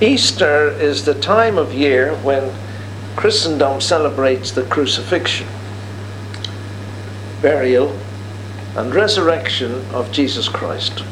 Easter 0.00 0.68
is 0.72 1.06
the 1.06 1.14
time 1.14 1.56
of 1.56 1.72
year 1.72 2.14
when 2.16 2.52
Christendom 3.16 3.80
celebrates 3.80 4.50
the 4.50 4.64
crucifixion, 4.64 5.46
burial, 7.40 7.98
and 8.76 8.94
resurrection 8.94 9.72
of 9.94 10.12
Jesus 10.12 10.50
Christ. 10.50 11.02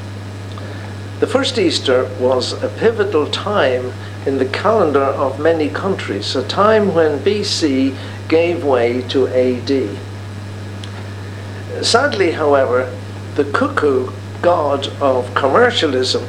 The 1.21 1.26
first 1.26 1.56
Easter 1.56 2.10
was 2.21 2.62
a 2.62 2.69
pivotal 2.69 3.26
time 3.31 3.90
in 4.26 4.37
the 4.37 4.51
calendar 4.51 5.01
of 5.01 5.40
many 5.40 5.71
countries, 5.71 6.37
a 6.37 6.46
time 6.46 6.94
when 6.94 7.21
BC 7.21 7.96
gave 8.28 8.64
way 8.64 9.01
to 9.08 9.28
AD. 9.28 9.96
Sadly, 11.82 12.32
however, 12.32 12.94
the 13.35 13.51
cuckoo 13.51 14.10
god 14.42 14.88
of 15.01 15.35
commercialism 15.35 16.28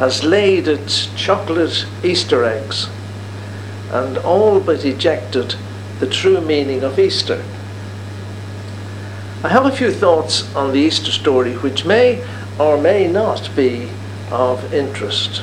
has 0.00 0.24
laid 0.24 0.66
its 0.66 1.08
chocolate 1.14 1.84
Easter 2.02 2.42
eggs 2.42 2.88
and 3.92 4.16
all 4.16 4.58
but 4.58 4.82
ejected 4.82 5.54
the 5.98 6.06
true 6.06 6.40
meaning 6.40 6.82
of 6.82 6.98
Easter. 6.98 7.44
I 9.44 9.48
have 9.48 9.66
a 9.66 9.76
few 9.76 9.92
thoughts 9.92 10.54
on 10.56 10.72
the 10.72 10.78
Easter 10.78 11.10
story 11.10 11.52
which 11.58 11.84
may 11.84 12.26
or 12.58 12.80
may 12.80 13.08
not 13.08 13.50
be 13.54 13.90
of 14.30 14.72
interest. 14.72 15.42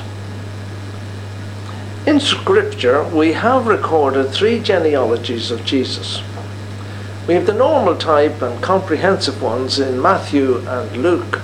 In 2.08 2.20
Scripture, 2.20 3.04
we 3.10 3.34
have 3.34 3.68
recorded 3.68 4.32
three 4.32 4.60
genealogies 4.60 5.52
of 5.52 5.66
Jesus. 5.66 6.24
We 7.28 7.36
have 7.36 7.46
the 7.46 7.54
normal 7.54 7.96
type 7.96 8.42
and 8.42 8.60
comprehensive 8.64 9.40
ones 9.40 9.78
in 9.78 10.02
Matthew 10.02 10.68
and 10.68 10.98
Luke, 11.04 11.42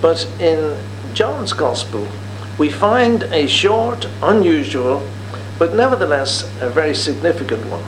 but 0.00 0.28
in 0.38 0.78
John's 1.12 1.52
Gospel, 1.52 2.06
we 2.58 2.70
find 2.70 3.22
a 3.24 3.46
short, 3.46 4.08
unusual, 4.22 5.06
but 5.58 5.74
nevertheless 5.74 6.42
a 6.60 6.70
very 6.70 6.94
significant 6.94 7.64
one. 7.66 7.84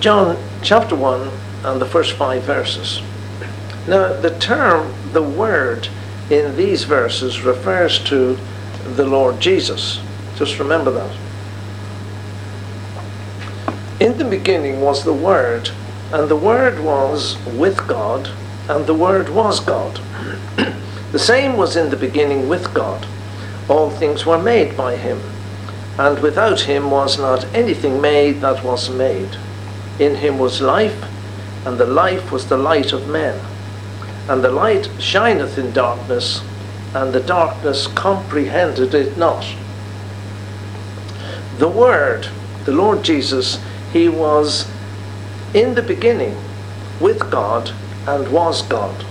John 0.00 0.36
chapter 0.62 0.96
1 0.96 1.30
and 1.64 1.80
the 1.80 1.86
first 1.86 2.12
five 2.14 2.42
verses. 2.42 3.00
Now, 3.86 4.12
the 4.12 4.36
term, 4.38 4.92
the 5.12 5.22
word, 5.22 5.88
in 6.30 6.56
these 6.56 6.84
verses 6.84 7.42
refers 7.42 7.98
to 8.04 8.38
the 8.94 9.04
Lord 9.04 9.40
Jesus. 9.40 10.00
Just 10.36 10.58
remember 10.58 10.90
that. 10.90 11.16
In 14.00 14.18
the 14.18 14.24
beginning 14.24 14.80
was 14.80 15.04
the 15.04 15.12
Word, 15.12 15.70
and 16.12 16.28
the 16.28 16.36
Word 16.36 16.80
was 16.80 17.36
with 17.46 17.86
God, 17.86 18.30
and 18.68 18.86
the 18.86 18.94
Word 18.94 19.28
was 19.28 19.60
God. 19.60 20.00
The 21.12 21.18
same 21.18 21.58
was 21.58 21.76
in 21.76 21.90
the 21.90 21.96
beginning 21.96 22.48
with 22.48 22.72
God. 22.72 23.06
All 23.68 23.90
things 23.90 24.24
were 24.24 24.42
made 24.42 24.74
by 24.76 24.96
him, 24.96 25.20
and 25.98 26.18
without 26.20 26.62
him 26.62 26.90
was 26.90 27.18
not 27.18 27.44
anything 27.54 28.00
made 28.00 28.40
that 28.40 28.64
was 28.64 28.88
made. 28.88 29.36
In 29.98 30.14
him 30.16 30.38
was 30.38 30.62
life, 30.62 31.04
and 31.66 31.76
the 31.76 31.86
life 31.86 32.32
was 32.32 32.48
the 32.48 32.56
light 32.56 32.94
of 32.94 33.08
men. 33.08 33.38
And 34.26 34.42
the 34.42 34.50
light 34.50 34.88
shineth 34.98 35.58
in 35.58 35.72
darkness, 35.72 36.40
and 36.94 37.12
the 37.12 37.20
darkness 37.20 37.88
comprehended 37.88 38.94
it 38.94 39.18
not. 39.18 39.44
The 41.58 41.68
Word, 41.68 42.28
the 42.64 42.72
Lord 42.72 43.02
Jesus, 43.02 43.60
he 43.92 44.08
was 44.08 44.66
in 45.52 45.74
the 45.74 45.82
beginning 45.82 46.36
with 47.00 47.30
God 47.30 47.70
and 48.06 48.32
was 48.32 48.62
God. 48.62 49.04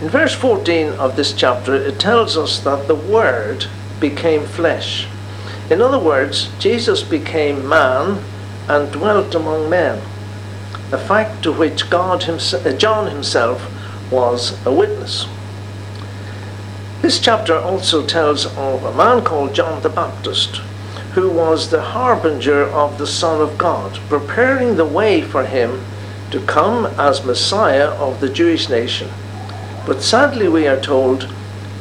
In 0.00 0.08
verse 0.08 0.32
14 0.32 0.92
of 0.92 1.16
this 1.16 1.32
chapter, 1.32 1.74
it 1.74 1.98
tells 1.98 2.36
us 2.36 2.60
that 2.60 2.86
the 2.86 2.94
Word 2.94 3.66
became 3.98 4.46
flesh. 4.46 5.08
In 5.70 5.82
other 5.82 5.98
words, 5.98 6.50
Jesus 6.60 7.02
became 7.02 7.68
man 7.68 8.22
and 8.68 8.92
dwelt 8.92 9.34
among 9.34 9.68
men, 9.68 10.00
a 10.92 10.98
fact 10.98 11.42
to 11.42 11.52
which 11.52 11.90
God 11.90 12.22
himself, 12.22 12.64
uh, 12.64 12.74
John 12.74 13.10
himself 13.10 13.68
was 14.12 14.64
a 14.64 14.72
witness. 14.72 15.26
This 17.02 17.18
chapter 17.18 17.58
also 17.58 18.06
tells 18.06 18.46
of 18.46 18.84
a 18.84 18.94
man 18.94 19.24
called 19.24 19.52
John 19.52 19.82
the 19.82 19.88
Baptist, 19.88 20.58
who 21.14 21.28
was 21.28 21.70
the 21.70 21.82
harbinger 21.82 22.66
of 22.66 22.98
the 22.98 23.06
Son 23.08 23.40
of 23.40 23.58
God, 23.58 23.98
preparing 24.08 24.76
the 24.76 24.84
way 24.84 25.22
for 25.22 25.44
him 25.44 25.84
to 26.30 26.38
come 26.46 26.86
as 26.86 27.24
Messiah 27.24 27.88
of 27.88 28.20
the 28.20 28.28
Jewish 28.28 28.68
nation. 28.68 29.10
But 29.88 30.02
sadly, 30.02 30.48
we 30.48 30.68
are 30.68 30.78
told 30.78 31.32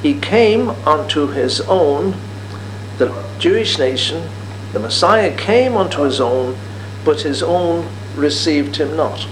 he 0.02 0.18
came 0.18 0.70
unto 0.88 1.28
his 1.28 1.60
own, 1.60 2.16
the 3.00 3.14
Jewish 3.38 3.78
nation, 3.78 4.30
the 4.72 4.80
Messiah 4.80 5.36
came 5.36 5.76
unto 5.76 6.04
his 6.04 6.22
own, 6.22 6.58
but 7.04 7.20
his 7.20 7.44
own 7.44 7.86
received 8.16 8.78
him 8.78 8.96
not. 8.96 9.28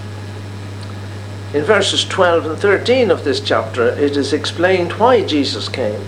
In 1.53 1.63
verses 1.63 2.03
12 2.03 2.45
and 2.47 2.59
13 2.59 3.11
of 3.11 3.23
this 3.23 3.39
chapter, 3.39 3.87
it 3.97 4.17
is 4.17 4.33
explained 4.33 4.91
why 4.99 5.23
Jesus 5.23 5.69
came. 5.69 6.01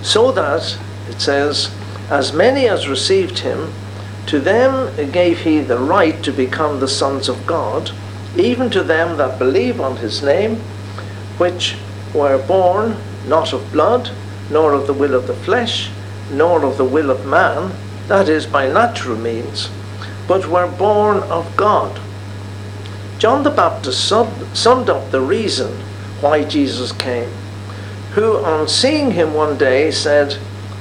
So 0.00 0.30
that, 0.30 0.78
it 1.08 1.20
says, 1.20 1.74
as 2.10 2.32
many 2.32 2.68
as 2.68 2.86
received 2.86 3.40
him, 3.40 3.72
to 4.26 4.38
them 4.38 4.94
gave 5.10 5.40
he 5.40 5.58
the 5.58 5.78
right 5.78 6.22
to 6.22 6.30
become 6.30 6.78
the 6.78 6.86
sons 6.86 7.28
of 7.28 7.44
God, 7.44 7.90
even 8.36 8.70
to 8.70 8.84
them 8.84 9.16
that 9.16 9.36
believe 9.36 9.80
on 9.80 9.96
his 9.96 10.22
name, 10.22 10.58
which 11.38 11.76
were 12.14 12.38
born 12.38 12.96
not 13.26 13.52
of 13.52 13.72
blood, 13.72 14.10
nor 14.50 14.72
of 14.72 14.86
the 14.86 14.92
will 14.92 15.14
of 15.14 15.26
the 15.26 15.34
flesh, 15.34 15.90
nor 16.30 16.64
of 16.64 16.76
the 16.76 16.84
will 16.84 17.10
of 17.10 17.26
man, 17.26 17.72
that 18.08 18.28
is, 18.28 18.46
by 18.46 18.70
natural 18.70 19.16
means, 19.16 19.68
but 20.28 20.46
were 20.46 20.66
born 20.66 21.18
of 21.24 21.56
God. 21.56 22.00
John 23.18 23.42
the 23.42 23.50
Baptist 23.50 24.06
summed 24.06 24.90
up 24.90 25.10
the 25.10 25.20
reason 25.20 25.72
why 26.20 26.44
Jesus 26.44 26.92
came, 26.92 27.30
who, 28.12 28.36
on 28.38 28.68
seeing 28.68 29.12
him 29.12 29.34
one 29.34 29.56
day, 29.56 29.90
said, 29.90 30.38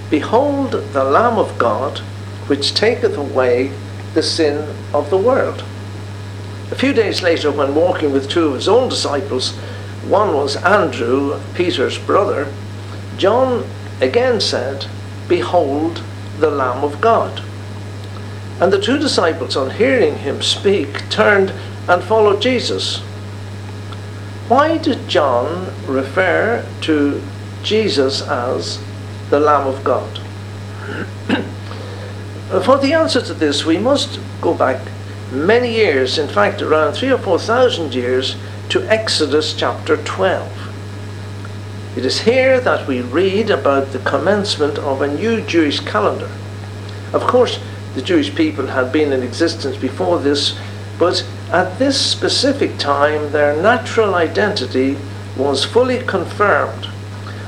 Behold 0.09 0.71
the 0.71 1.03
Lamb 1.03 1.37
of 1.37 1.57
God, 1.57 1.99
which 2.47 2.73
taketh 2.73 3.17
away 3.17 3.71
the 4.13 4.23
sin 4.23 4.75
of 4.93 5.09
the 5.09 5.17
world. 5.17 5.63
A 6.71 6.75
few 6.75 6.93
days 6.93 7.21
later, 7.21 7.51
when 7.51 7.75
walking 7.75 8.11
with 8.11 8.29
two 8.29 8.47
of 8.47 8.55
his 8.55 8.67
own 8.67 8.89
disciples, 8.89 9.57
one 10.07 10.33
was 10.33 10.55
Andrew, 10.57 11.39
Peter's 11.53 11.97
brother, 11.97 12.51
John 13.17 13.65
again 14.01 14.41
said, 14.41 14.87
Behold 15.27 16.03
the 16.39 16.51
Lamb 16.51 16.83
of 16.83 16.99
God. 16.99 17.41
And 18.59 18.71
the 18.71 18.81
two 18.81 18.97
disciples, 18.97 19.55
on 19.55 19.71
hearing 19.71 20.17
him 20.19 20.41
speak, 20.41 21.09
turned 21.09 21.51
and 21.87 22.03
followed 22.03 22.41
Jesus. 22.41 22.99
Why 24.47 24.77
did 24.77 25.07
John 25.07 25.73
refer 25.87 26.65
to 26.81 27.21
Jesus 27.63 28.21
as 28.21 28.81
the 29.29 29.39
Lamb 29.39 29.67
of 29.67 29.83
God? 29.83 30.19
For 32.63 32.77
the 32.77 32.93
answer 32.93 33.21
to 33.21 33.33
this, 33.33 33.65
we 33.65 33.77
must 33.77 34.19
go 34.41 34.53
back 34.53 34.79
many 35.31 35.73
years, 35.73 36.17
in 36.19 36.27
fact, 36.27 36.61
around 36.61 36.93
three 36.93 37.11
or 37.11 37.17
four 37.17 37.39
thousand 37.39 37.95
years, 37.95 38.35
to 38.69 38.81
Exodus 38.91 39.53
chapter 39.53 39.97
12. 39.97 40.63
It 41.95 42.05
is 42.05 42.21
here 42.21 42.59
that 42.59 42.87
we 42.87 43.01
read 43.01 43.49
about 43.49 43.91
the 43.91 43.99
commencement 43.99 44.79
of 44.79 45.01
a 45.01 45.13
new 45.13 45.41
Jewish 45.41 45.79
calendar. 45.79 46.31
Of 47.13 47.23
course, 47.23 47.59
the 47.93 48.01
Jewish 48.01 48.33
people 48.33 48.67
had 48.67 48.91
been 48.91 49.13
in 49.13 49.21
existence 49.21 49.77
before 49.77 50.19
this, 50.19 50.57
but 50.97 51.25
at 51.51 51.77
this 51.77 51.99
specific 51.99 52.77
time 52.79 53.31
their 53.31 53.61
natural 53.61 54.15
identity 54.15 54.97
was 55.37 55.63
fully 55.63 55.99
confirmed. 55.99 56.87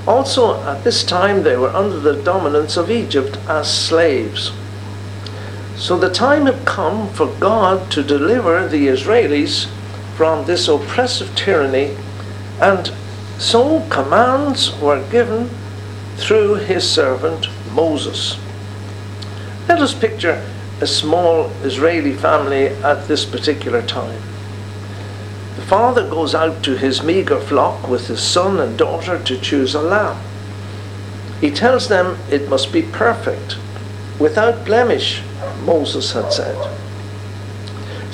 Also, 0.07 0.61
at 0.63 0.83
this 0.83 1.03
time 1.03 1.41
they 1.41 1.57
were 1.57 1.69
under 1.69 1.99
the 1.99 2.21
dominance 2.21 2.77
of 2.77 2.91
Egypt 2.91 3.37
as 3.47 3.71
slaves. 3.71 4.51
So 5.75 5.97
the 5.97 6.11
time 6.11 6.45
had 6.45 6.65
come 6.65 7.09
for 7.09 7.27
God 7.39 7.89
to 7.91 8.03
deliver 8.03 8.67
the 8.67 8.87
Israelis 8.87 9.67
from 10.15 10.45
this 10.45 10.67
oppressive 10.67 11.35
tyranny, 11.35 11.95
and 12.61 12.91
so 13.37 13.85
commands 13.89 14.73
were 14.79 15.05
given 15.09 15.49
through 16.15 16.55
his 16.55 16.89
servant 16.89 17.47
Moses. 17.73 18.37
Let 19.67 19.79
us 19.79 19.93
picture 19.93 20.41
a 20.79 20.87
small 20.87 21.49
Israeli 21.63 22.13
family 22.13 22.67
at 22.67 23.07
this 23.07 23.25
particular 23.25 23.81
time. 23.81 24.21
The 25.55 25.61
father 25.61 26.07
goes 26.09 26.35
out 26.35 26.63
to 26.63 26.77
his 26.77 27.03
meager 27.03 27.39
flock 27.39 27.87
with 27.87 28.07
his 28.07 28.21
son 28.21 28.59
and 28.59 28.77
daughter 28.77 29.21
to 29.21 29.39
choose 29.39 29.73
a 29.73 29.81
lamb. 29.81 30.21
He 31.41 31.51
tells 31.51 31.87
them 31.87 32.17
it 32.29 32.49
must 32.49 32.71
be 32.71 32.81
perfect, 32.81 33.57
without 34.19 34.65
blemish, 34.65 35.21
Moses 35.63 36.13
had 36.13 36.31
said. 36.31 36.57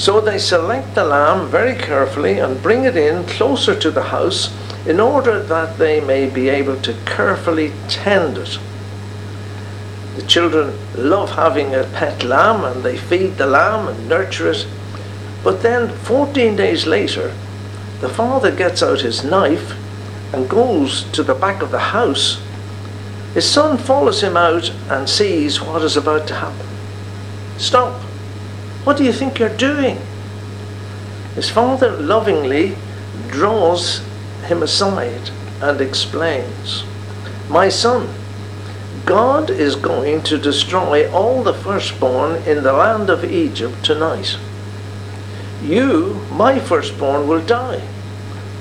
So 0.02 0.20
they 0.20 0.40
select 0.40 0.96
the 0.96 1.04
lamb 1.04 1.48
very 1.48 1.76
carefully 1.76 2.40
and 2.40 2.64
bring 2.64 2.86
it 2.86 2.98
in 2.98 3.24
closer 3.28 3.80
to 3.80 3.92
the 3.92 4.10
house 4.10 4.50
in 4.88 5.00
order 5.00 5.44
that 5.44 5.78
they 5.78 6.02
may 6.02 6.28
be 6.28 6.50
able 6.50 6.82
to 6.82 6.96
carefully 7.06 7.72
tend 7.88 8.40
it. 8.40 8.58
The 10.16 10.24
children 10.24 10.74
love 10.96 11.30
having 11.34 11.76
a 11.76 11.84
pet 11.84 12.24
lamb 12.24 12.64
and 12.64 12.82
they 12.82 12.98
feed 12.98 13.38
the 13.38 13.46
lamb 13.46 13.88
and 13.90 14.10
nurture 14.10 14.50
it. 14.50 14.66
But 15.44 15.62
then 15.62 15.96
14 15.96 16.56
days 16.56 16.88
later, 16.88 17.36
the 18.00 18.10
father 18.10 18.50
gets 18.50 18.82
out 18.82 19.02
his 19.02 19.24
knife 19.24 19.76
and 20.34 20.50
goes 20.50 21.04
to 21.12 21.22
the 21.22 21.36
back 21.36 21.62
of 21.62 21.70
the 21.70 21.92
house. 21.94 22.42
His 23.36 23.48
son 23.48 23.78
follows 23.78 24.24
him 24.24 24.36
out 24.36 24.72
and 24.90 25.08
sees 25.08 25.62
what 25.62 25.84
is 25.84 25.96
about 25.96 26.28
to 26.30 26.34
happen. 26.34 26.66
Stop! 27.60 28.02
What 28.84 28.98
do 28.98 29.04
you 29.04 29.14
think 29.14 29.38
you're 29.38 29.58
doing? 29.58 30.00
His 31.36 31.50
father 31.50 31.92
lovingly 31.92 32.76
draws 33.28 34.02
him 34.46 34.64
aside 34.64 35.30
and 35.62 35.80
explains 35.80 36.84
My 37.50 37.70
son, 37.70 38.10
God 39.06 39.50
is 39.50 39.76
going 39.76 40.24
to 40.24 40.38
destroy 40.38 41.12
all 41.12 41.44
the 41.44 41.54
firstborn 41.54 42.42
in 42.44 42.64
the 42.64 42.74
land 42.74 43.10
of 43.10 43.24
Egypt 43.24 43.84
tonight. 43.84 44.38
You, 45.62 46.26
my 46.32 46.60
firstborn, 46.60 47.28
will 47.28 47.46
die 47.46 47.82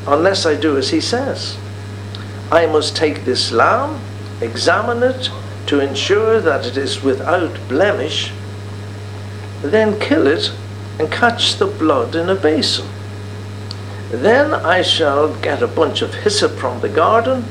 unless 0.06 0.44
I 0.44 0.54
do 0.54 0.76
as 0.76 0.90
he 0.90 1.00
says. 1.00 1.56
I 2.50 2.66
must 2.66 2.96
take 2.96 3.24
this 3.24 3.52
lamb, 3.52 4.00
examine 4.40 5.02
it 5.02 5.30
to 5.66 5.80
ensure 5.80 6.40
that 6.40 6.66
it 6.66 6.76
is 6.76 7.02
without 7.02 7.56
blemish, 7.68 8.32
then 9.62 9.98
kill 10.00 10.26
it 10.26 10.52
and 10.98 11.10
catch 11.10 11.56
the 11.56 11.66
blood 11.66 12.14
in 12.14 12.28
a 12.28 12.34
basin. 12.34 12.86
Then 14.10 14.52
I 14.52 14.82
shall 14.82 15.34
get 15.40 15.62
a 15.62 15.68
bunch 15.68 16.02
of 16.02 16.14
hyssop 16.14 16.52
from 16.52 16.80
the 16.80 16.88
garden 16.88 17.44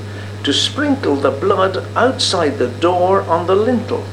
to 0.44 0.54
sprinkle 0.54 1.16
the 1.16 1.32
blood 1.32 1.78
outside 1.96 2.58
the 2.58 2.68
door 2.68 3.22
on 3.22 3.48
the 3.48 3.56
lintel, 3.56 4.04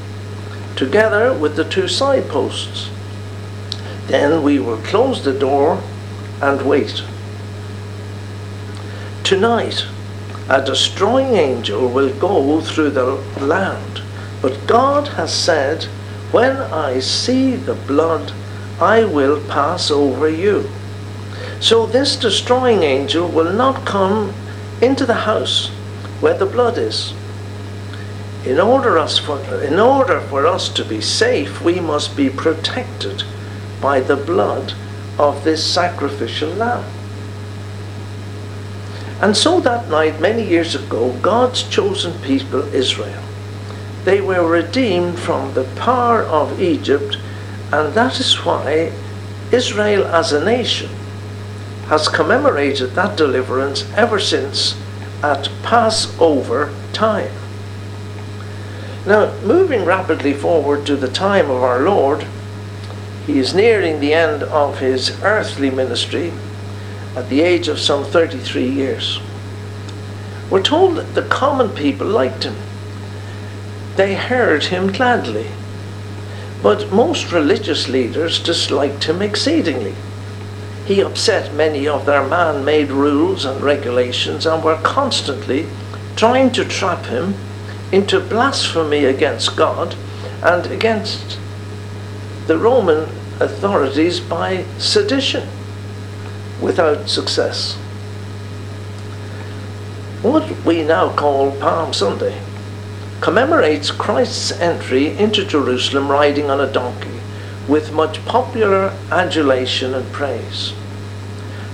together 0.75 1.33
with 1.33 1.55
the 1.55 1.63
two 1.63 1.87
side 1.87 2.27
posts. 2.29 2.89
Then 4.07 4.43
we 4.43 4.59
will 4.59 4.77
close 4.77 5.23
the 5.23 5.37
door 5.37 5.81
and 6.41 6.61
wait. 6.61 7.03
Tonight, 9.23 9.85
a 10.49 10.63
destroying 10.63 11.35
angel 11.35 11.89
will 11.89 12.13
go 12.17 12.61
through 12.61 12.91
the 12.91 13.15
land, 13.41 14.01
but 14.41 14.65
God 14.65 15.09
has 15.09 15.33
said, 15.33 15.87
When 16.31 16.57
I 16.57 16.99
see 16.99 17.55
the 17.55 17.73
blood, 17.73 18.33
I 18.79 19.05
will 19.05 19.41
pass 19.47 19.89
over 19.89 20.29
you. 20.29 20.69
So 21.59 21.85
this 21.85 22.15
destroying 22.15 22.83
angel 22.83 23.27
will 23.29 23.51
not 23.53 23.85
come 23.85 24.33
into 24.81 25.05
the 25.05 25.13
house 25.25 25.69
where 26.19 26.37
the 26.37 26.45
blood 26.45 26.77
is. 26.77 27.13
In 28.45 28.59
order, 28.59 28.97
us 28.97 29.17
for, 29.17 29.39
in 29.63 29.79
order 29.79 30.21
for 30.21 30.45
us 30.45 30.69
to 30.69 30.85
be 30.85 31.01
safe, 31.01 31.61
we 31.61 31.79
must 31.79 32.15
be 32.15 32.29
protected 32.29 33.23
by 33.81 33.99
the 33.99 34.15
blood 34.15 34.73
of 35.17 35.43
this 35.43 35.65
sacrificial 35.65 36.49
lamb. 36.51 36.85
And 39.19 39.35
so 39.35 39.59
that 39.61 39.89
night, 39.89 40.21
many 40.21 40.47
years 40.47 40.75
ago, 40.75 41.11
God's 41.21 41.63
chosen 41.63 42.13
people, 42.21 42.61
Israel, 42.73 43.23
they 44.07 44.21
were 44.21 44.47
redeemed 44.47 45.19
from 45.19 45.53
the 45.53 45.65
power 45.75 46.21
of 46.21 46.61
Egypt, 46.61 47.17
and 47.73 47.93
that 47.93 48.17
is 48.21 48.45
why 48.45 48.89
Israel 49.51 50.05
as 50.05 50.31
a 50.31 50.45
nation 50.45 50.89
has 51.87 52.07
commemorated 52.07 52.91
that 52.91 53.17
deliverance 53.17 53.83
ever 53.97 54.17
since 54.17 54.77
at 55.21 55.49
Passover 55.61 56.73
time. 56.93 57.33
Now, 59.05 59.37
moving 59.41 59.83
rapidly 59.83 60.33
forward 60.33 60.85
to 60.85 60.95
the 60.95 61.09
time 61.09 61.51
of 61.51 61.61
our 61.61 61.81
Lord, 61.81 62.25
he 63.25 63.39
is 63.39 63.53
nearing 63.53 63.99
the 63.99 64.13
end 64.13 64.41
of 64.41 64.79
his 64.79 65.21
earthly 65.21 65.69
ministry 65.69 66.31
at 67.13 67.27
the 67.27 67.41
age 67.41 67.67
of 67.67 67.77
some 67.77 68.05
33 68.05 68.69
years. 68.69 69.19
We're 70.49 70.63
told 70.63 70.95
that 70.95 71.13
the 71.13 71.27
common 71.27 71.71
people 71.75 72.07
liked 72.07 72.45
him. 72.45 72.55
They 73.97 74.13
heard 74.13 74.65
him 74.65 74.91
gladly. 74.91 75.47
But 76.61 76.91
most 76.91 77.31
religious 77.31 77.87
leaders 77.87 78.37
disliked 78.37 79.05
him 79.05 79.23
exceedingly. 79.23 79.95
He 80.85 81.01
upset 81.01 81.55
many 81.55 81.87
of 81.87 82.05
their 82.05 82.25
man 82.25 82.63
made 82.63 82.91
rules 82.91 83.43
and 83.43 83.59
regulations 83.59 84.45
and 84.45 84.63
were 84.63 84.79
constantly 84.83 85.65
trying 86.15 86.51
to 86.51 86.63
trap 86.63 87.07
him 87.07 87.33
into 87.91 88.19
blasphemy 88.19 89.05
against 89.05 89.57
God 89.57 89.95
and 90.43 90.67
against 90.67 91.39
the 92.45 92.57
Roman 92.59 93.09
authorities 93.39 94.19
by 94.19 94.63
sedition 94.77 95.49
without 96.61 97.09
success. 97.09 97.73
What 100.21 100.63
we 100.63 100.83
now 100.83 101.15
call 101.15 101.51
Palm 101.59 101.93
Sunday 101.93 102.39
commemorates 103.21 103.91
Christ's 103.91 104.51
entry 104.59 105.17
into 105.17 105.43
Jerusalem 105.43 106.09
riding 106.09 106.49
on 106.49 106.61
a 106.61 106.71
donkey 106.71 107.19
with 107.67 107.91
much 107.91 108.23
popular 108.25 108.93
adulation 109.11 109.93
and 109.93 110.11
praise. 110.13 110.73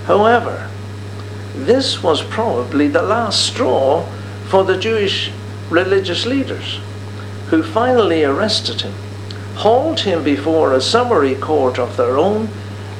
However, 0.06 0.70
this 1.54 2.02
was 2.02 2.22
probably 2.22 2.88
the 2.88 3.02
last 3.02 3.46
straw 3.46 4.04
for 4.48 4.64
the 4.64 4.76
Jewish 4.76 5.30
religious 5.70 6.26
leaders, 6.26 6.80
who 7.48 7.62
finally 7.62 8.24
arrested 8.24 8.80
him, 8.80 8.94
hauled 9.54 10.00
him 10.00 10.24
before 10.24 10.72
a 10.72 10.80
summary 10.80 11.34
court 11.36 11.78
of 11.78 11.96
their 11.96 12.16
own, 12.18 12.48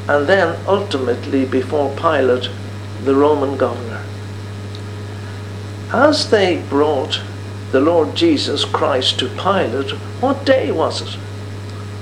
and 0.08 0.26
then 0.26 0.56
ultimately 0.67 1.44
before 1.44 1.94
Pilate, 1.97 2.49
the 3.05 3.14
Roman 3.14 3.56
governor. 3.56 4.02
As 5.93 6.31
they 6.31 6.62
brought 6.69 7.20
the 7.75 7.81
Lord 7.81 8.15
Jesus 8.15 8.65
Christ 8.65 9.19
to 9.19 9.29
Pilate, 9.31 9.91
what 10.21 10.47
day 10.47 10.71
was 10.71 11.03
it? 11.03 11.19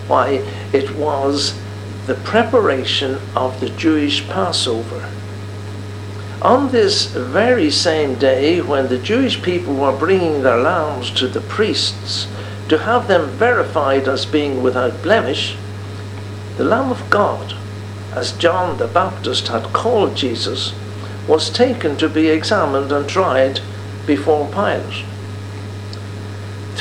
Why, 0.06 0.44
it 0.70 0.94
was 0.96 1.58
the 2.06 2.14
preparation 2.14 3.18
of 3.34 3.58
the 3.58 3.70
Jewish 3.70 4.28
Passover. 4.28 5.10
On 6.42 6.70
this 6.70 7.06
very 7.06 7.70
same 7.70 8.16
day, 8.16 8.60
when 8.60 8.88
the 8.88 8.98
Jewish 8.98 9.42
people 9.42 9.74
were 9.74 9.96
bringing 9.96 10.42
their 10.42 10.58
lambs 10.58 11.10
to 11.12 11.26
the 11.26 11.40
priests 11.40 12.28
to 12.68 12.76
have 12.76 13.08
them 13.08 13.30
verified 13.30 14.06
as 14.06 14.26
being 14.26 14.62
without 14.62 15.02
blemish, 15.02 15.56
the 16.58 16.64
Lamb 16.64 16.90
of 16.90 17.08
God, 17.08 17.54
as 18.12 18.32
John 18.32 18.76
the 18.76 18.88
Baptist 18.88 19.48
had 19.48 19.72
called 19.72 20.16
Jesus, 20.16 20.74
was 21.26 21.48
taken 21.48 21.96
to 21.96 22.10
be 22.10 22.28
examined 22.28 22.92
and 22.92 23.08
tried 23.08 23.60
before 24.06 24.46
Pilate. 24.48 25.06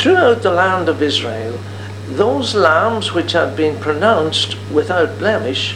Throughout 0.01 0.41
the 0.41 0.50
land 0.50 0.89
of 0.89 1.03
Israel, 1.03 1.60
those 2.08 2.55
lambs 2.55 3.13
which 3.13 3.34
had 3.34 3.55
been 3.55 3.79
pronounced 3.79 4.58
without 4.74 5.20
blemish 5.20 5.75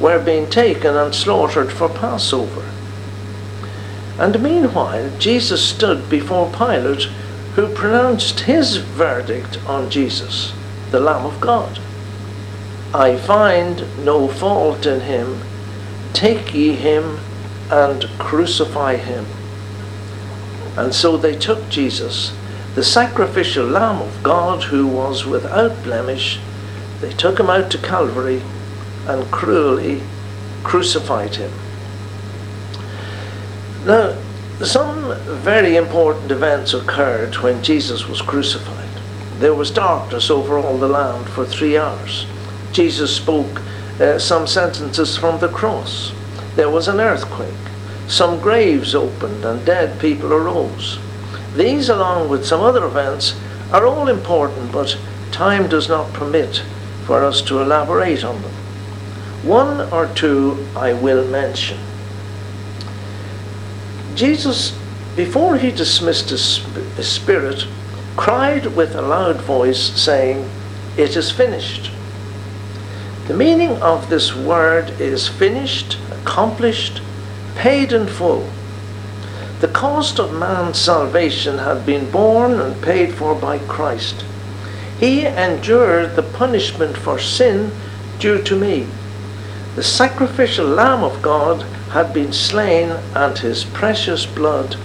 were 0.00 0.18
being 0.18 0.50
taken 0.50 0.96
and 0.96 1.14
slaughtered 1.14 1.70
for 1.70 1.88
Passover. 1.88 2.68
And 4.18 4.42
meanwhile, 4.42 5.08
Jesus 5.20 5.64
stood 5.64 6.10
before 6.10 6.50
Pilate, 6.50 7.04
who 7.54 7.72
pronounced 7.72 8.40
his 8.40 8.78
verdict 8.78 9.64
on 9.68 9.88
Jesus, 9.88 10.52
the 10.90 10.98
Lamb 10.98 11.24
of 11.24 11.40
God. 11.40 11.78
I 12.92 13.18
find 13.18 14.04
no 14.04 14.26
fault 14.26 14.84
in 14.84 15.02
him. 15.02 15.42
Take 16.12 16.52
ye 16.52 16.72
him 16.72 17.20
and 17.70 18.08
crucify 18.18 18.96
him. 18.96 19.26
And 20.76 20.92
so 20.92 21.16
they 21.16 21.36
took 21.36 21.68
Jesus 21.68 22.32
the 22.74 22.84
sacrificial 22.84 23.66
Lamb 23.66 24.00
of 24.00 24.22
God 24.22 24.64
who 24.64 24.86
was 24.86 25.26
without 25.26 25.82
blemish, 25.82 26.38
they 27.00 27.12
took 27.12 27.40
him 27.40 27.50
out 27.50 27.70
to 27.72 27.78
Calvary 27.78 28.42
and 29.06 29.30
cruelly 29.32 30.02
crucified 30.62 31.34
him. 31.34 31.50
Now, 33.84 34.16
some 34.62 35.16
very 35.38 35.76
important 35.76 36.30
events 36.30 36.74
occurred 36.74 37.34
when 37.38 37.62
Jesus 37.62 38.06
was 38.06 38.20
crucified. 38.20 38.88
There 39.38 39.54
was 39.54 39.70
darkness 39.70 40.30
over 40.30 40.58
all 40.58 40.76
the 40.76 40.86
land 40.86 41.28
for 41.30 41.46
three 41.46 41.78
hours. 41.78 42.26
Jesus 42.72 43.16
spoke 43.16 43.62
uh, 43.98 44.18
some 44.18 44.46
sentences 44.46 45.16
from 45.16 45.40
the 45.40 45.48
cross. 45.48 46.12
There 46.56 46.70
was 46.70 46.88
an 46.88 47.00
earthquake. 47.00 47.54
Some 48.06 48.38
graves 48.38 48.94
opened 48.94 49.44
and 49.44 49.64
dead 49.64 49.98
people 49.98 50.32
arose. 50.32 50.98
These, 51.56 51.88
along 51.88 52.28
with 52.28 52.46
some 52.46 52.60
other 52.60 52.84
events, 52.84 53.34
are 53.72 53.86
all 53.86 54.08
important, 54.08 54.72
but 54.72 54.98
time 55.32 55.68
does 55.68 55.88
not 55.88 56.12
permit 56.12 56.62
for 57.04 57.24
us 57.24 57.42
to 57.42 57.60
elaborate 57.60 58.24
on 58.24 58.40
them. 58.42 58.52
One 59.42 59.92
or 59.92 60.06
two 60.14 60.66
I 60.76 60.92
will 60.92 61.26
mention. 61.26 61.78
Jesus, 64.14 64.78
before 65.16 65.56
he 65.56 65.70
dismissed 65.70 66.30
his, 66.30 66.62
spirit, 67.00 67.66
cried 68.16 68.66
with 68.76 68.94
a 68.94 69.02
loud 69.02 69.40
voice, 69.40 69.80
saying, 70.00 70.48
It 70.96 71.16
is 71.16 71.30
finished. 71.30 71.90
The 73.26 73.34
meaning 73.36 73.70
of 73.82 74.10
this 74.10 74.34
word 74.34 74.90
is 75.00 75.28
finished, 75.28 75.96
accomplished, 76.10 77.00
paid 77.54 77.92
in 77.92 78.06
full. 78.06 78.48
The 79.60 79.68
cost 79.68 80.18
of 80.18 80.32
man's 80.32 80.78
salvation 80.78 81.58
had 81.58 81.84
been 81.84 82.10
borne 82.10 82.60
and 82.60 82.82
paid 82.82 83.14
for 83.14 83.34
by 83.34 83.58
Christ. 83.58 84.24
He 84.98 85.26
endured 85.26 86.16
the 86.16 86.22
punishment 86.22 86.96
for 86.96 87.18
sin 87.18 87.70
due 88.18 88.42
to 88.42 88.56
me. 88.56 88.86
The 89.76 89.82
sacrificial 89.82 90.66
Lamb 90.66 91.04
of 91.04 91.20
God 91.20 91.62
had 91.90 92.14
been 92.14 92.32
slain 92.32 92.90
and 93.14 93.38
his 93.38 93.64
precious 93.64 94.24
blood 94.24 94.76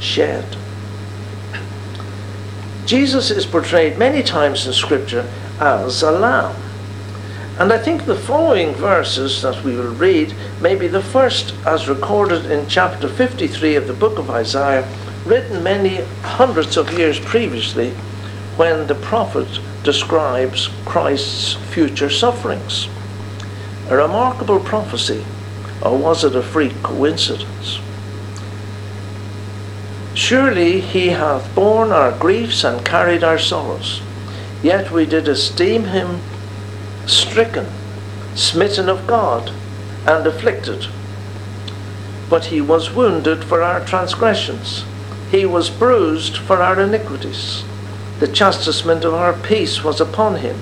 shed. 0.00 0.56
Jesus 2.86 3.30
is 3.30 3.46
portrayed 3.46 3.98
many 3.98 4.22
times 4.22 4.66
in 4.66 4.72
Scripture 4.72 5.30
as 5.60 6.02
a 6.02 6.10
lamb. 6.10 6.54
And 7.56 7.72
I 7.72 7.78
think 7.78 8.04
the 8.04 8.16
following 8.16 8.74
verses 8.74 9.40
that 9.42 9.62
we 9.62 9.76
will 9.76 9.94
read 9.94 10.34
may 10.60 10.74
be 10.74 10.88
the 10.88 11.00
first 11.00 11.54
as 11.64 11.88
recorded 11.88 12.46
in 12.46 12.66
chapter 12.66 13.08
53 13.08 13.76
of 13.76 13.86
the 13.86 13.92
book 13.92 14.18
of 14.18 14.28
Isaiah, 14.28 14.84
written 15.24 15.62
many 15.62 16.02
hundreds 16.22 16.76
of 16.76 16.98
years 16.98 17.20
previously 17.20 17.90
when 18.56 18.88
the 18.88 18.96
prophet 18.96 19.46
describes 19.84 20.68
Christ's 20.84 21.54
future 21.72 22.10
sufferings. 22.10 22.88
A 23.88 23.96
remarkable 23.96 24.58
prophecy, 24.58 25.24
or 25.80 25.96
was 25.96 26.24
it 26.24 26.34
a 26.34 26.42
freak 26.42 26.74
coincidence? 26.82 27.78
Surely 30.14 30.80
he 30.80 31.08
hath 31.08 31.54
borne 31.54 31.92
our 31.92 32.18
griefs 32.18 32.64
and 32.64 32.84
carried 32.84 33.22
our 33.22 33.38
sorrows, 33.38 34.00
yet 34.60 34.90
we 34.90 35.06
did 35.06 35.28
esteem 35.28 35.84
him 35.84 36.20
stricken, 37.06 37.66
smitten 38.34 38.88
of 38.88 39.06
God, 39.06 39.52
and 40.06 40.26
afflicted. 40.26 40.86
But 42.28 42.46
he 42.46 42.60
was 42.60 42.90
wounded 42.90 43.44
for 43.44 43.62
our 43.62 43.84
transgressions, 43.84 44.84
he 45.30 45.44
was 45.44 45.70
bruised 45.70 46.36
for 46.36 46.62
our 46.62 46.80
iniquities. 46.80 47.64
The 48.20 48.28
chastisement 48.28 49.04
of 49.04 49.14
our 49.14 49.32
peace 49.32 49.82
was 49.82 50.00
upon 50.00 50.36
him, 50.36 50.56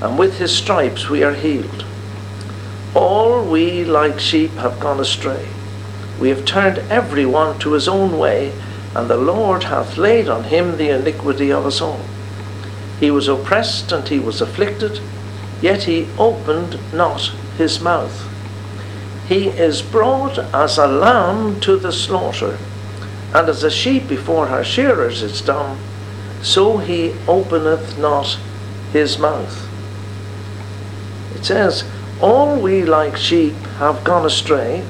and 0.00 0.18
with 0.18 0.38
his 0.38 0.54
stripes 0.54 1.08
we 1.08 1.22
are 1.22 1.34
healed. 1.34 1.84
All 2.94 3.44
we 3.44 3.84
like 3.84 4.18
sheep 4.18 4.50
have 4.52 4.80
gone 4.80 5.00
astray. 5.00 5.48
We 6.20 6.28
have 6.28 6.44
turned 6.44 6.78
every 6.90 7.26
one 7.26 7.58
to 7.60 7.72
his 7.72 7.88
own 7.88 8.18
way, 8.18 8.52
and 8.94 9.08
the 9.08 9.16
Lord 9.16 9.64
hath 9.64 9.96
laid 9.96 10.28
on 10.28 10.44
him 10.44 10.76
the 10.76 10.90
iniquity 10.90 11.50
of 11.50 11.66
us 11.66 11.80
all. 11.80 12.00
He 13.00 13.10
was 13.10 13.28
oppressed 13.28 13.92
and 13.92 14.06
he 14.06 14.18
was 14.18 14.40
afflicted 14.40 15.00
yet 15.60 15.84
he 15.84 16.08
opened 16.18 16.78
not 16.92 17.32
his 17.56 17.80
mouth. 17.80 18.28
He 19.28 19.48
is 19.48 19.80
brought 19.82 20.38
as 20.38 20.76
a 20.76 20.86
lamb 20.86 21.60
to 21.60 21.76
the 21.76 21.92
slaughter, 21.92 22.58
and 23.34 23.48
as 23.48 23.64
a 23.64 23.70
sheep 23.70 24.06
before 24.06 24.46
her 24.46 24.62
shearers 24.62 25.22
is 25.22 25.40
dumb, 25.40 25.78
so 26.42 26.76
he 26.76 27.14
openeth 27.26 27.98
not 27.98 28.38
his 28.92 29.18
mouth. 29.18 29.68
It 31.34 31.44
says, 31.44 31.84
All 32.20 32.60
we 32.60 32.84
like 32.84 33.16
sheep 33.16 33.54
have 33.78 34.04
gone 34.04 34.26
astray, 34.26 34.84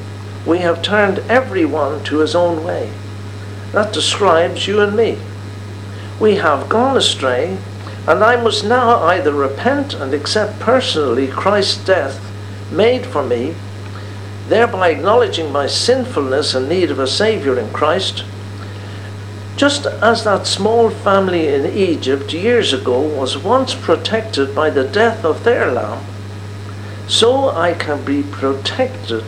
we 0.45 0.59
have 0.59 0.83
turned 0.83 1.21
every 1.21 1.65
one 1.65 2.05
to 2.05 2.19
his 2.19 2.35
own 2.35 2.65
way. 2.65 2.93
That 3.73 3.93
describes 3.93 4.67
you 4.67 4.81
and 4.81 4.95
me. 4.95 5.19
We 6.21 6.37
have 6.37 6.69
gone 6.69 6.97
astray, 6.97 7.59
and 8.07 8.23
I 8.23 8.37
must 8.37 8.65
now 8.65 9.03
either 9.05 9.33
repent 9.33 9.95
and 9.95 10.13
accept 10.13 10.61
personally 10.61 11.27
Christ's 11.27 11.85
death 11.85 12.21
made 12.71 13.07
for 13.07 13.23
me, 13.25 13.55
thereby 14.49 14.91
acknowledging 14.91 15.51
my 15.51 15.67
sinfulness 15.67 16.55
and 16.55 16.69
need 16.69 16.91
of 16.91 16.99
a 16.99 17.07
Saviour 17.07 17.59
in 17.59 17.71
Christ, 17.71 18.25
just 19.57 19.87
as 19.87 20.25
that 20.25 20.47
small 20.47 20.91
family 20.91 21.49
in 21.49 21.65
Egypt 21.65 22.33
years 22.33 22.73
ago 22.73 23.01
was 23.01 23.39
once 23.39 23.75
protected 23.75 24.55
by 24.55 24.69
the 24.69 24.85
death 24.85 25.25
of 25.25 25.45
their 25.45 25.71
lamb, 25.71 26.05
so 27.09 27.51
I 27.51 27.73
can 27.73 28.05
be 28.05 28.23
protected 28.23 29.25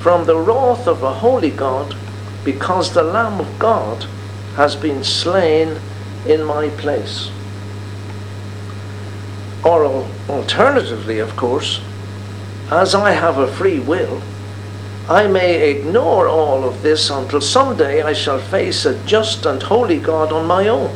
from 0.00 0.26
the 0.26 0.36
wrath 0.36 0.86
of 0.86 1.02
a 1.02 1.14
holy 1.14 1.50
God 1.50 1.96
because 2.44 2.92
the 2.92 3.02
Lamb 3.02 3.40
of 3.40 3.58
God 3.58 4.04
has 4.56 4.76
been 4.76 5.02
slain 5.02 5.80
in 6.26 6.44
my 6.44 6.68
place. 6.68 7.30
Or 9.64 10.06
alternatively, 10.28 11.18
of 11.20 11.36
course, 11.36 11.80
as 12.70 12.94
I 12.94 13.12
have 13.12 13.38
a 13.38 13.50
free 13.50 13.80
will, 13.80 14.22
I 15.08 15.26
may 15.26 15.70
ignore 15.70 16.28
all 16.28 16.64
of 16.64 16.82
this 16.82 17.10
until 17.10 17.40
someday 17.40 18.02
I 18.02 18.12
shall 18.12 18.38
face 18.38 18.84
a 18.84 18.98
just 19.04 19.46
and 19.46 19.62
holy 19.62 19.98
God 19.98 20.32
on 20.32 20.46
my 20.46 20.68
own. 20.68 20.94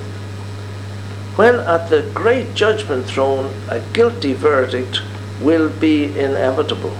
When 1.36 1.54
at 1.60 1.88
the 1.88 2.02
great 2.14 2.54
judgment 2.54 3.06
throne 3.06 3.54
a 3.68 3.80
guilty 3.92 4.32
verdict 4.32 5.02
will 5.40 5.68
be 5.68 6.04
inevitable. 6.18 6.96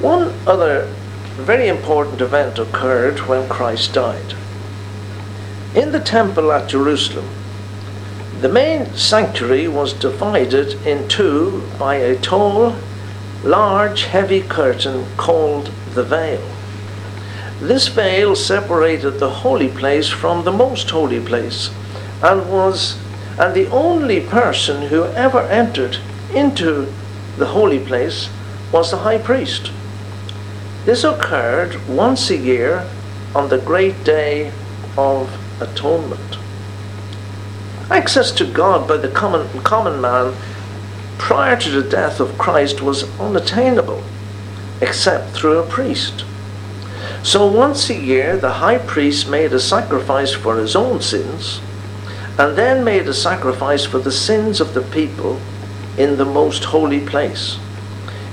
One 0.00 0.34
other 0.46 0.86
very 1.36 1.68
important 1.68 2.20
event 2.20 2.58
occurred 2.58 3.20
when 3.20 3.48
Christ 3.48 3.94
died. 3.94 4.34
In 5.74 5.92
the 5.92 6.00
temple 6.00 6.52
at 6.52 6.68
Jerusalem, 6.68 7.28
the 8.42 8.48
main 8.48 8.92
sanctuary 8.96 9.68
was 9.68 9.92
divided 9.92 10.72
in 10.84 11.06
two 11.06 11.62
by 11.78 11.94
a 11.94 12.16
tall, 12.16 12.74
large, 13.44 14.02
heavy 14.02 14.42
curtain 14.42 15.06
called 15.16 15.70
the 15.94 16.02
veil. 16.02 16.42
This 17.60 17.86
veil 17.86 18.34
separated 18.34 19.20
the 19.20 19.30
holy 19.30 19.68
place 19.68 20.08
from 20.08 20.42
the 20.42 20.50
most 20.50 20.90
holy 20.90 21.20
place 21.20 21.70
and 22.20 22.50
was 22.50 22.98
and 23.38 23.54
the 23.54 23.70
only 23.70 24.20
person 24.20 24.88
who 24.88 25.04
ever 25.04 25.42
entered 25.42 25.98
into 26.34 26.92
the 27.38 27.46
holy 27.46 27.78
place 27.78 28.28
was 28.72 28.90
the 28.90 28.98
high 28.98 29.18
priest. 29.18 29.70
This 30.84 31.04
occurred 31.04 31.76
once 31.88 32.28
a 32.28 32.36
year 32.36 32.88
on 33.36 33.50
the 33.50 33.58
great 33.58 34.02
day 34.02 34.50
of 34.98 35.30
atonement. 35.62 36.41
Access 37.92 38.32
to 38.32 38.46
God 38.46 38.88
by 38.88 38.96
the 38.96 39.10
common, 39.10 39.46
common 39.64 40.00
man 40.00 40.34
prior 41.18 41.58
to 41.60 41.70
the 41.70 41.86
death 41.86 42.20
of 42.20 42.38
Christ 42.38 42.80
was 42.80 43.04
unattainable 43.20 44.02
except 44.80 45.32
through 45.32 45.58
a 45.58 45.66
priest. 45.66 46.24
So 47.22 47.46
once 47.46 47.90
a 47.90 47.94
year, 47.94 48.38
the 48.38 48.54
high 48.64 48.78
priest 48.78 49.28
made 49.28 49.52
a 49.52 49.60
sacrifice 49.60 50.32
for 50.32 50.56
his 50.56 50.74
own 50.74 51.02
sins 51.02 51.60
and 52.38 52.56
then 52.56 52.82
made 52.82 53.06
a 53.08 53.12
sacrifice 53.12 53.84
for 53.84 53.98
the 53.98 54.10
sins 54.10 54.58
of 54.58 54.72
the 54.72 54.80
people 54.80 55.38
in 55.98 56.16
the 56.16 56.24
most 56.24 56.64
holy 56.64 57.06
place. 57.06 57.58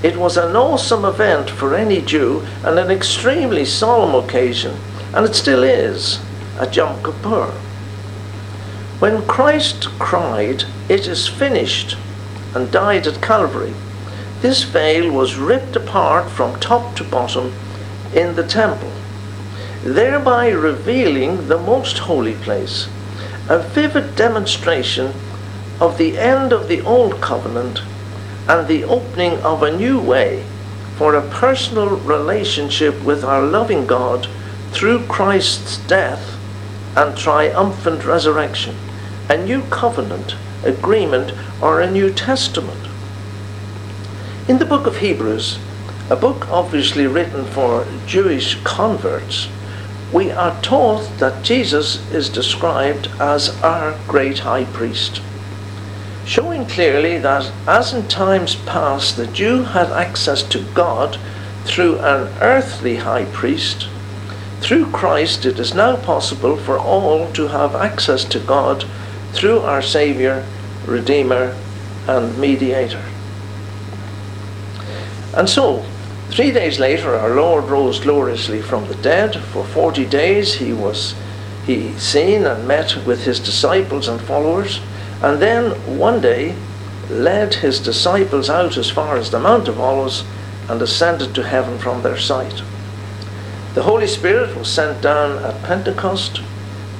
It 0.01 0.16
was 0.16 0.38
an 0.38 0.56
awesome 0.56 1.04
event 1.04 1.50
for 1.50 1.75
any 1.75 2.00
Jew 2.00 2.48
and 2.63 2.80
an 2.80 2.89
extremely 2.89 3.66
solemn 3.66 4.16
occasion, 4.16 4.80
and 5.13 5.25
it 5.25 5.36
still 5.36 5.63
is, 5.63 6.22
a 6.58 6.70
Yom 6.72 7.04
Kippur. 7.04 7.54
When 9.00 9.25
Christ 9.27 9.88
cried, 9.98 10.65
It 10.89 11.08
is 11.08 11.25
finished, 11.25 11.96
and 12.53 12.70
died 12.70 13.08
at 13.08 13.22
Calvary, 13.22 13.74
this 14.41 14.63
veil 14.63 15.10
was 15.10 15.38
ripped 15.38 15.77
apart 15.77 16.29
from 16.29 16.60
top 16.60 16.98
to 16.98 17.06
bottom 17.06 17.53
in 18.13 18.36
the 18.36 18.46
temple, 18.46 18.91
thereby 19.86 20.50
revealing 20.50 21.48
the 21.48 21.58
most 21.58 22.00
holy 22.00 22.36
place, 22.36 22.89
a 23.48 23.60
vivid 23.60 24.18
demonstration 24.18 25.13
of 25.79 25.98
the 25.98 26.18
end 26.18 26.51
of 26.51 26.68
the 26.68 26.82
old 26.82 27.22
covenant 27.22 27.79
and 28.50 28.68
the 28.68 28.84
opening 28.84 29.39
of 29.44 29.63
a 29.63 29.77
new 29.77 29.98
way 29.98 30.44
for 30.98 31.15
a 31.15 31.29
personal 31.29 31.88
relationship 31.88 33.01
with 33.06 33.24
our 33.24 33.44
loving 33.44 33.88
God 33.88 34.27
through 34.72 35.06
Christ's 35.06 35.77
death 35.88 36.38
and 36.98 37.18
triumphant 37.18 38.03
resurrection 38.03 38.75
a 39.29 39.38
new 39.38 39.62
covenant, 39.69 40.36
agreement, 40.63 41.31
or 41.62 41.79
a 41.79 41.91
new 41.91 42.12
testament. 42.12 42.88
In 44.48 44.57
the 44.57 44.65
book 44.65 44.88
of 44.88 44.98
Hebrews, 44.98 45.59
a 46.09 46.15
book 46.15 46.50
obviously 46.50 47.05
written 47.05 47.45
for 47.45 47.86
Jewish 48.07 48.55
converts, 48.63 49.48
we 50.12 50.31
are 50.31 50.59
taught 50.63 51.07
that 51.19 51.43
Jesus 51.43 52.12
is 52.12 52.29
described 52.29 53.07
as 53.19 53.50
our 53.62 53.95
great 54.07 54.39
high 54.39 54.65
priest, 54.65 55.21
showing 56.25 56.65
clearly 56.65 57.19
that 57.19 57.51
as 57.67 57.93
in 57.93 58.07
times 58.07 58.55
past 58.55 59.15
the 59.15 59.27
Jew 59.27 59.62
had 59.62 59.91
access 59.91 60.41
to 60.41 60.63
God 60.74 61.19
through 61.65 62.00
an 62.00 62.33
earthly 62.41 62.95
high 62.95 63.25
priest, 63.25 63.88
through 64.62 64.88
Christ 64.88 65.45
it 65.45 65.59
is 65.59 65.75
now 65.75 65.95
possible 65.98 66.57
for 66.57 66.79
all 66.79 67.31
to 67.33 67.48
have 67.50 67.75
access 67.75 68.25
to 68.25 68.39
God 68.39 68.86
through 69.33 69.59
our 69.59 69.81
Saviour, 69.81 70.43
Redeemer, 70.86 71.55
and 72.07 72.38
Mediator. 72.38 73.03
And 75.36 75.48
so, 75.48 75.86
three 76.29 76.51
days 76.51 76.79
later, 76.79 77.15
our 77.15 77.36
Lord 77.36 77.65
rose 77.65 78.00
gloriously 78.00 78.62
from 78.62 78.88
the 78.88 78.95
dead. 78.95 79.36
For 79.36 79.63
forty 79.63 80.05
days 80.05 80.55
he 80.55 80.74
was 80.74 81.15
he 81.65 81.95
seen 82.00 82.45
and 82.45 82.67
met 82.67 83.05
with 83.05 83.24
his 83.24 83.39
disciples 83.39 84.07
and 84.07 84.19
followers, 84.19 84.81
and 85.21 85.39
then 85.39 85.71
one 85.98 86.19
day 86.19 86.55
led 87.09 87.53
his 87.53 87.79
disciples 87.79 88.50
out 88.50 88.77
as 88.77 88.89
far 88.89 89.17
as 89.17 89.29
the 89.29 89.39
Mount 89.39 89.67
of 89.67 89.79
Olives 89.79 90.24
and 90.67 90.81
ascended 90.81 91.36
to 91.36 91.43
heaven 91.43 91.77
from 91.77 92.01
their 92.01 92.17
sight. 92.17 92.63
The 93.75 93.83
Holy 93.83 94.07
Spirit 94.07 94.55
was 94.55 94.67
sent 94.67 95.01
down 95.01 95.43
at 95.43 95.63
Pentecost 95.63 96.41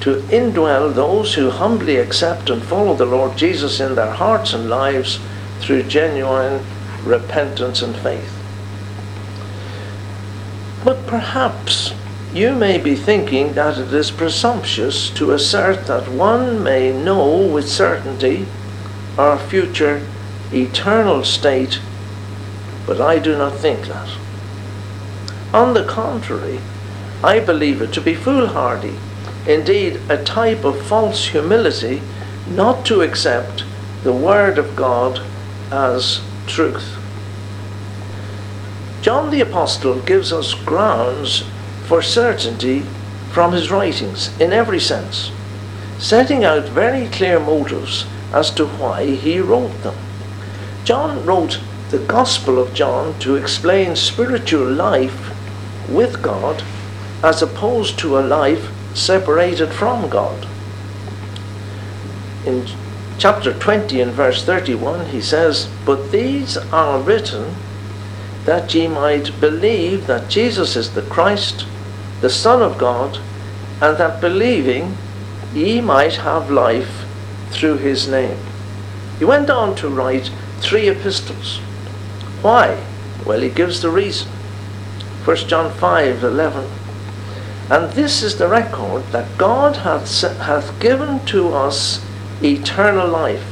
to 0.00 0.16
indwell 0.30 0.92
those 0.92 1.34
who 1.34 1.50
humbly 1.50 1.96
accept 1.96 2.48
and 2.50 2.62
follow 2.62 2.94
the 2.94 3.04
Lord 3.04 3.36
Jesus 3.36 3.80
in 3.80 3.94
their 3.94 4.10
hearts 4.10 4.52
and 4.52 4.70
lives 4.70 5.18
through 5.60 5.82
genuine 5.84 6.64
repentance 7.04 7.82
and 7.82 7.94
faith. 7.96 8.36
But 10.84 11.06
perhaps 11.06 11.92
you 12.32 12.54
may 12.54 12.78
be 12.78 12.94
thinking 12.94 13.52
that 13.54 13.76
it 13.76 13.92
is 13.92 14.10
presumptuous 14.10 15.10
to 15.10 15.32
assert 15.32 15.86
that 15.86 16.08
one 16.08 16.62
may 16.62 16.92
know 16.92 17.46
with 17.46 17.68
certainty 17.68 18.46
our 19.18 19.38
future 19.38 20.06
eternal 20.52 21.24
state, 21.24 21.80
but 22.86 23.00
I 23.00 23.18
do 23.18 23.36
not 23.36 23.56
think 23.56 23.86
that. 23.88 24.08
On 25.52 25.74
the 25.74 25.84
contrary, 25.84 26.60
I 27.22 27.40
believe 27.40 27.82
it 27.82 27.92
to 27.94 28.00
be 28.00 28.14
foolhardy, 28.14 28.94
indeed 29.46 30.00
a 30.08 30.22
type 30.22 30.64
of 30.64 30.86
false 30.86 31.28
humility, 31.28 32.02
not 32.48 32.84
to 32.86 33.02
accept 33.02 33.64
the 34.02 34.12
Word 34.12 34.58
of 34.58 34.76
God 34.76 35.20
as 35.70 36.20
truth. 36.46 36.96
John 39.02 39.30
the 39.30 39.40
Apostle 39.40 40.00
gives 40.00 40.32
us 40.32 40.54
grounds 40.54 41.44
for 41.86 42.02
certainty 42.02 42.80
from 43.30 43.52
his 43.52 43.70
writings 43.70 44.38
in 44.40 44.52
every 44.52 44.80
sense, 44.80 45.30
setting 45.98 46.44
out 46.44 46.68
very 46.68 47.06
clear 47.08 47.40
motives 47.40 48.04
as 48.32 48.50
to 48.50 48.66
why 48.66 49.06
he 49.06 49.40
wrote 49.40 49.82
them. 49.82 49.96
John 50.84 51.24
wrote 51.24 51.60
the 51.90 51.98
Gospel 51.98 52.58
of 52.58 52.74
John 52.74 53.18
to 53.20 53.36
explain 53.36 53.96
spiritual 53.96 54.70
life 54.70 55.34
with 55.88 56.22
God 56.22 56.62
as 57.22 57.42
opposed 57.42 57.98
to 57.98 58.18
a 58.18 58.20
life 58.20 58.70
separated 58.94 59.72
from 59.72 60.08
God. 60.08 60.46
In 62.46 62.66
chapter 63.18 63.52
20 63.52 64.00
and 64.00 64.12
verse 64.12 64.44
31, 64.44 65.06
he 65.06 65.20
says, 65.20 65.68
But 65.84 66.10
these 66.10 66.56
are 66.56 67.00
written 67.00 67.54
that 68.44 68.74
ye 68.74 68.88
might 68.88 69.38
believe 69.40 70.06
that 70.06 70.30
Jesus 70.30 70.76
is 70.76 70.94
the 70.94 71.02
Christ, 71.02 71.66
the 72.20 72.30
Son 72.30 72.62
of 72.62 72.78
God, 72.78 73.18
and 73.80 73.96
that 73.98 74.20
believing 74.20 74.96
ye 75.52 75.80
might 75.80 76.16
have 76.16 76.50
life 76.50 77.04
through 77.50 77.78
his 77.78 78.08
name. 78.08 78.38
He 79.18 79.24
went 79.24 79.50
on 79.50 79.74
to 79.76 79.88
write 79.88 80.30
three 80.60 80.88
epistles. 80.88 81.58
Why? 82.42 82.82
Well, 83.26 83.40
he 83.40 83.50
gives 83.50 83.82
the 83.82 83.90
reason. 83.90 84.28
1 85.24 85.36
John 85.48 85.70
5 85.70 86.24
11. 86.24 86.79
And 87.70 87.92
this 87.92 88.24
is 88.24 88.36
the 88.36 88.48
record 88.48 89.04
that 89.12 89.38
God 89.38 89.76
hath, 89.76 90.22
hath 90.38 90.80
given 90.80 91.24
to 91.26 91.54
us 91.54 92.04
eternal 92.42 93.06
life, 93.06 93.46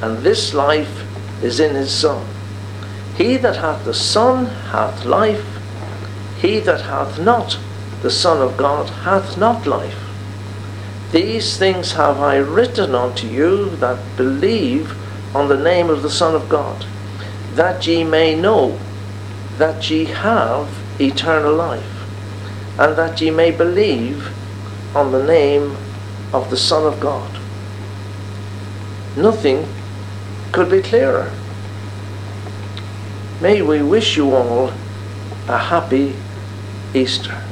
and 0.00 0.18
this 0.18 0.54
life 0.54 1.04
is 1.44 1.60
in 1.60 1.74
his 1.74 1.92
Son. 1.92 2.26
He 3.14 3.36
that 3.36 3.56
hath 3.56 3.84
the 3.84 3.92
Son 3.92 4.46
hath 4.46 5.04
life, 5.04 5.44
he 6.40 6.60
that 6.60 6.80
hath 6.80 7.18
not 7.18 7.58
the 8.00 8.10
Son 8.10 8.40
of 8.40 8.56
God 8.56 8.88
hath 8.88 9.36
not 9.36 9.66
life. 9.66 10.02
These 11.12 11.58
things 11.58 11.92
have 11.92 12.18
I 12.18 12.38
written 12.38 12.94
unto 12.94 13.26
you 13.26 13.68
that 13.76 14.16
believe 14.16 14.96
on 15.36 15.48
the 15.48 15.62
name 15.62 15.90
of 15.90 16.00
the 16.02 16.10
Son 16.10 16.34
of 16.34 16.48
God, 16.48 16.86
that 17.52 17.86
ye 17.86 18.02
may 18.02 18.34
know 18.34 18.78
that 19.58 19.90
ye 19.90 20.06
have 20.06 20.70
eternal 20.98 21.54
life 21.54 21.95
and 22.78 22.96
that 22.96 23.20
ye 23.20 23.30
may 23.30 23.50
believe 23.50 24.32
on 24.94 25.12
the 25.12 25.24
name 25.24 25.76
of 26.32 26.50
the 26.50 26.56
Son 26.56 26.84
of 26.84 27.00
God. 27.00 27.30
Nothing 29.16 29.66
could 30.52 30.70
be 30.70 30.82
clearer. 30.82 31.32
May 33.40 33.62
we 33.62 33.82
wish 33.82 34.16
you 34.16 34.34
all 34.34 34.72
a 35.48 35.58
happy 35.58 36.14
Easter. 36.94 37.45